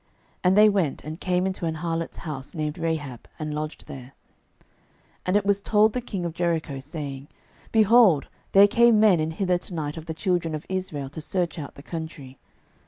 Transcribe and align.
And 0.43 0.57
they 0.57 0.67
went, 0.67 1.03
and 1.03 1.19
came 1.21 1.45
into 1.45 1.67
an 1.67 1.75
harlot's 1.75 2.17
house, 2.17 2.55
named 2.55 2.79
Rahab, 2.79 3.27
and 3.37 3.53
lodged 3.53 3.85
there. 3.85 4.15
06:002:002 4.61 4.67
And 5.27 5.37
it 5.37 5.45
was 5.45 5.61
told 5.61 5.93
the 5.93 6.01
king 6.01 6.25
of 6.25 6.33
Jericho, 6.33 6.79
saying, 6.79 7.27
Behold, 7.71 8.25
there 8.53 8.67
came 8.67 8.99
men 8.99 9.19
in 9.19 9.29
hither 9.29 9.59
to 9.59 9.73
night 9.75 9.97
of 9.97 10.07
the 10.07 10.15
children 10.15 10.55
of 10.55 10.65
Israel 10.67 11.07
to 11.09 11.21
search 11.21 11.59
out 11.59 11.75
the 11.75 11.83
country. 11.83 12.39